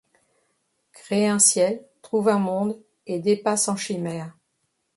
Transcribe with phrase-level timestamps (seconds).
[0.93, 4.35] Crée un ciel, trouve un monde, et dépasse en chimère